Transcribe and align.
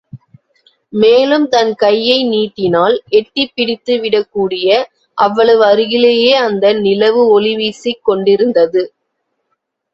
மேலும் 0.93 1.45
தன் 1.47 1.73
கையை 1.75 2.17
நீட்டினால் 2.25 2.95
எட்டிப் 3.09 3.51
பிடித்து 3.55 3.95
விடக்கூடிய 3.97 4.67
அவ்வளவு 5.17 5.63
அருகிலேயே 5.65 6.33
அந்த 6.39 6.73
நிலவு 6.81 7.23
ஒளிவீசிக் 7.31 8.03
கொண்டிருந்தது. 8.03 8.83